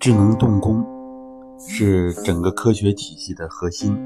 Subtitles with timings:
[0.00, 0.86] 智能动工
[1.58, 3.98] 是整个科学体系的核心，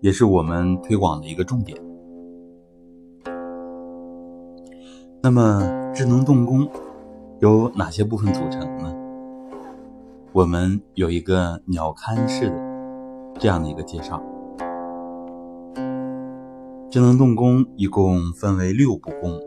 [0.00, 1.78] 也是我们推广的一个重点。
[5.22, 6.66] 那么，智能动工
[7.40, 8.96] 由哪些部分组成呢？
[10.32, 12.56] 我们有一个鸟瞰式的
[13.38, 14.22] 这样的一个介绍。
[16.90, 19.38] 智能动工一共分为六部工，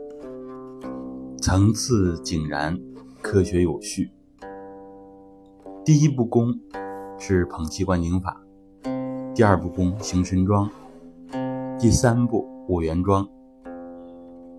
[1.41, 2.79] 层次井然，
[3.23, 4.11] 科学有序。
[5.87, 6.53] 第一步功
[7.17, 8.43] 是捧气观景法，
[9.33, 10.69] 第二步功行神桩，
[11.79, 13.25] 第三步五元桩，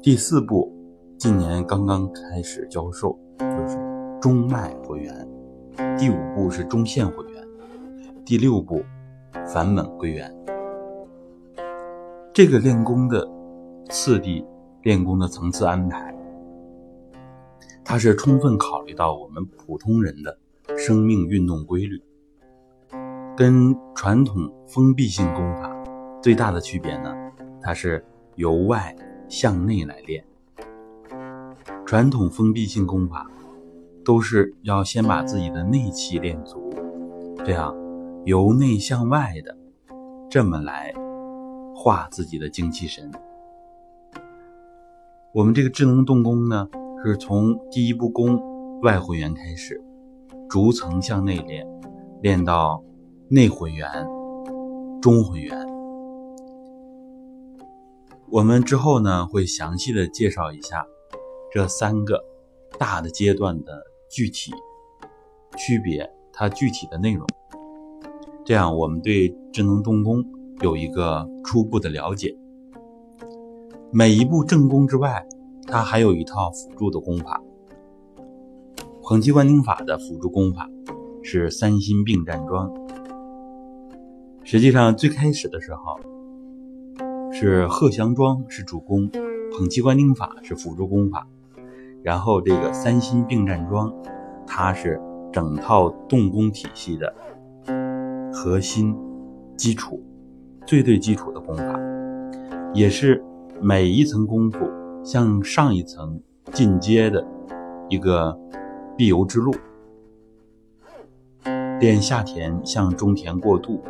[0.00, 0.72] 第四步
[1.18, 3.76] 今年刚刚开始教授，就是
[4.18, 5.28] 中脉回元，
[5.98, 7.46] 第五步是中线回元，
[8.24, 8.82] 第六步
[9.52, 10.34] 反本归元。
[12.32, 13.28] 这个练功的
[13.90, 14.42] 次第、
[14.80, 16.16] 练功的层次安排，
[17.84, 20.38] 它是充分考虑到我们普通人的。
[20.88, 22.00] 生命运动规律
[23.36, 25.70] 跟传统封闭性功法
[26.22, 27.14] 最大的区别呢，
[27.60, 28.02] 它是
[28.36, 28.96] 由外
[29.28, 30.24] 向内来练。
[31.84, 33.30] 传统封闭性功法
[34.02, 36.72] 都是要先把自己的内气练足，
[37.44, 37.76] 这样
[38.24, 39.54] 由内向外的
[40.30, 40.94] 这么来
[41.74, 43.12] 化自己的精气神。
[45.34, 46.66] 我们这个智能动功呢，
[47.04, 49.84] 是从第一步功外回元开始。
[50.48, 51.66] 逐层向内练，
[52.22, 52.82] 练到
[53.28, 53.88] 内混元、
[55.00, 55.66] 中混元。
[58.30, 60.86] 我们之后呢会详细的介绍一下
[61.52, 62.22] 这三个
[62.78, 64.52] 大的阶段的具体
[65.56, 67.26] 区别，它具体的内容。
[68.44, 70.24] 这样我们对智能动功
[70.62, 72.34] 有一个初步的了解。
[73.90, 75.26] 每一步正功之外，
[75.66, 77.42] 它还有一套辅助的功法。
[79.08, 80.68] 捧气观景法的辅助功法
[81.22, 82.70] 是三心并站桩。
[84.44, 85.98] 实际上最开始的时候
[87.32, 89.08] 是鹤翔桩是主攻，
[89.50, 91.26] 捧气观景法是辅助功法。
[92.02, 93.90] 然后这个三心并站桩，
[94.46, 95.00] 它是
[95.32, 97.14] 整套动功体系的
[98.30, 98.94] 核心
[99.56, 100.02] 基础，
[100.66, 101.80] 最最基础的功法，
[102.74, 103.24] 也是
[103.58, 104.68] 每一层功夫
[105.02, 106.20] 向上一层
[106.52, 107.26] 进阶的
[107.88, 108.38] 一个。
[108.98, 109.54] 必由之路，
[111.78, 113.80] 练下田向中田过渡，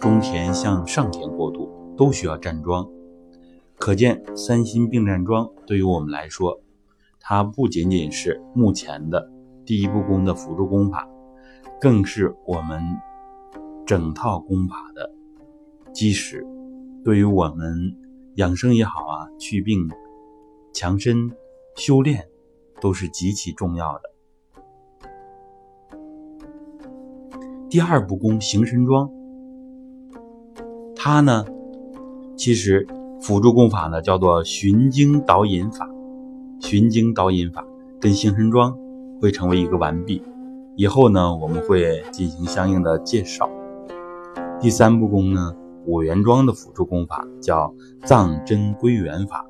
[0.00, 2.84] 中田向上田过渡，都需要站桩。
[3.78, 6.60] 可见三心并站桩对于我们来说，
[7.20, 9.30] 它不仅仅是目前的
[9.64, 11.08] 第一步功的辅助功法，
[11.80, 12.82] 更是我们
[13.86, 15.12] 整套功法的
[15.92, 16.44] 基石。
[17.04, 17.96] 对于我们
[18.34, 19.88] 养生也好啊，祛病、
[20.72, 21.30] 强身、
[21.76, 22.26] 修炼，
[22.80, 24.15] 都是极其重要的。
[27.68, 29.10] 第二步功行神桩，
[30.94, 31.44] 它呢，
[32.36, 32.86] 其实
[33.20, 35.90] 辅助功法呢叫做循经导引法，
[36.60, 37.66] 循经导引法
[38.00, 38.78] 跟行神桩
[39.20, 40.22] 会成为一个完毕。
[40.76, 43.50] 以后呢，我们会进行相应的介绍。
[44.60, 45.52] 第三步功呢，
[45.86, 49.44] 五元桩的辅助功法叫藏针归元法。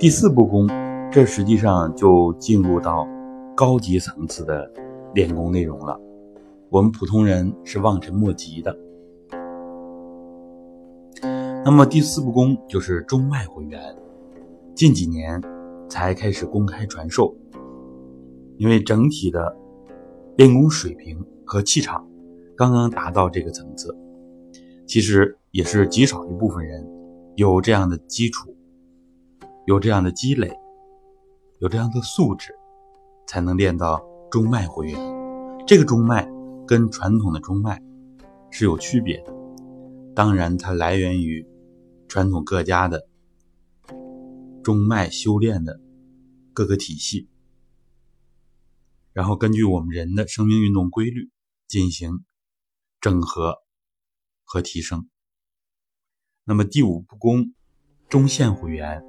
[0.00, 0.68] 第四步功，
[1.12, 3.06] 这实际上就进入到
[3.54, 4.68] 高级层次的
[5.14, 5.96] 练功内容了。
[6.72, 8.74] 我们普通人是望尘莫及的。
[11.62, 13.78] 那么第四步功就是中脉回元，
[14.74, 15.38] 近几年
[15.86, 17.36] 才开始公开传授，
[18.56, 19.54] 因为整体的
[20.38, 22.08] 练功水平和气场
[22.56, 23.94] 刚刚达到这个层次，
[24.86, 26.82] 其实也是极少一部分人
[27.36, 28.56] 有这样的基础，
[29.66, 30.50] 有这样的积累，
[31.58, 32.54] 有这样的素质，
[33.26, 34.98] 才能练到中脉回元。
[35.66, 36.26] 这个中脉。
[36.66, 37.82] 跟传统的中脉
[38.50, 39.34] 是有区别的，
[40.14, 41.46] 当然它来源于
[42.08, 43.08] 传统各家的
[44.62, 45.80] 中脉修炼的
[46.52, 47.28] 各个体系，
[49.12, 51.30] 然后根据我们人的生命运动规律
[51.66, 52.24] 进行
[53.00, 53.56] 整合
[54.44, 55.08] 和提升。
[56.44, 57.52] 那么第五步功
[58.08, 59.02] 中线回元，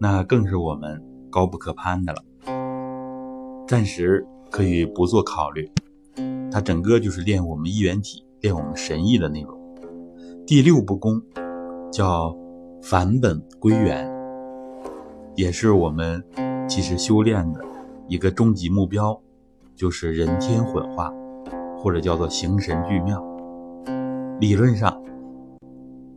[0.00, 2.24] 那更是我们高不可攀的了，
[3.66, 5.70] 暂时可以不做考虑。
[6.50, 9.56] 它整个就是练我们一元体、练我们神意的内容。
[10.46, 11.22] 第六步功
[11.92, 12.36] 叫
[12.82, 14.10] 返本归元，
[15.36, 16.24] 也是我们
[16.68, 17.60] 其实修炼的
[18.08, 19.20] 一个终极目标，
[19.76, 21.12] 就是人天混化，
[21.78, 23.24] 或者叫做形神俱妙。
[24.40, 25.00] 理论上，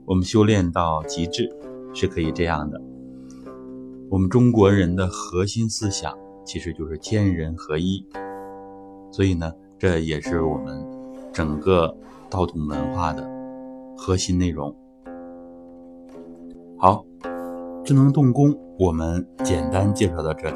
[0.06, 1.48] 我们修炼到极致
[1.94, 2.82] 是可以这样的。
[4.10, 6.12] 我们中国人的核心思想
[6.46, 8.04] 其实就是天人合一。
[9.12, 9.52] 所以呢，
[9.84, 10.82] 这也是我们
[11.34, 11.94] 整个
[12.30, 13.30] 道统文化的
[13.98, 14.74] 核心内容。
[16.78, 17.04] 好，
[17.84, 20.56] 智能动工我们简单介绍到这里。